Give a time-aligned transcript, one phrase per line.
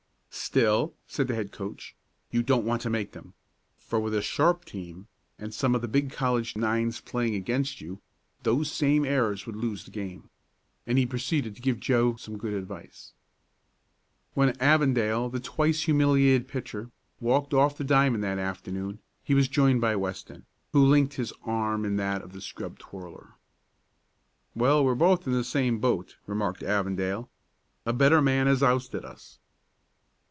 [0.33, 1.93] "Still," said the head coach,
[2.29, 3.33] "you don't want to make them,
[3.77, 8.01] for with a sharp team, and some of the big college nines playing against you,
[8.43, 10.29] those same errors would lose the game."
[10.87, 13.13] And he proceeded to give Joe some good advice.
[14.33, 19.81] When Avondale, the twice humiliated pitcher, walked off the diamond that afternoon, he was joined
[19.81, 23.35] by Weston, who linked his arm in that of the scrub twirler.
[24.55, 27.29] "Well, we're both in the same boat," remarked Avondale.
[27.85, 29.37] "A better man has ousted us."